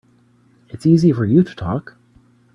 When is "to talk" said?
1.43-1.95